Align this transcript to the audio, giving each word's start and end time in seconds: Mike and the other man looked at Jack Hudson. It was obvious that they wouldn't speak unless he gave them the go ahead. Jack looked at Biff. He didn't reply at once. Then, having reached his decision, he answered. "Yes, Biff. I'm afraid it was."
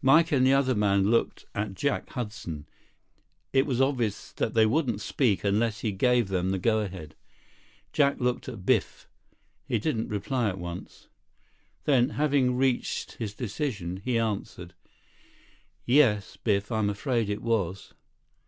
Mike 0.00 0.30
and 0.30 0.46
the 0.46 0.52
other 0.52 0.76
man 0.76 1.10
looked 1.10 1.44
at 1.52 1.74
Jack 1.74 2.10
Hudson. 2.10 2.64
It 3.52 3.66
was 3.66 3.80
obvious 3.80 4.30
that 4.34 4.54
they 4.54 4.64
wouldn't 4.64 5.00
speak 5.00 5.42
unless 5.42 5.80
he 5.80 5.90
gave 5.90 6.28
them 6.28 6.50
the 6.52 6.60
go 6.60 6.78
ahead. 6.78 7.16
Jack 7.92 8.20
looked 8.20 8.48
at 8.48 8.64
Biff. 8.64 9.08
He 9.66 9.80
didn't 9.80 10.10
reply 10.10 10.48
at 10.48 10.58
once. 10.60 11.08
Then, 11.86 12.10
having 12.10 12.56
reached 12.56 13.14
his 13.14 13.34
decision, 13.34 13.96
he 14.04 14.16
answered. 14.16 14.74
"Yes, 15.84 16.36
Biff. 16.36 16.70
I'm 16.70 16.88
afraid 16.88 17.28
it 17.28 17.42
was." 17.42 17.94